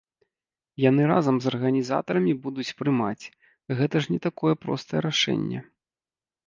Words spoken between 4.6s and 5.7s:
простае рашэнне.